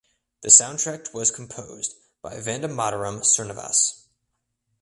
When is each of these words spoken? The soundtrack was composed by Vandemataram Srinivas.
The 0.41 0.49
soundtrack 0.49 1.13
was 1.13 1.29
composed 1.29 1.93
by 2.23 2.39
Vandemataram 2.39 3.19
Srinivas. 3.19 4.07